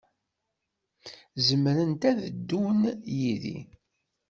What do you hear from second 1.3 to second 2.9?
Zemrent ad ddun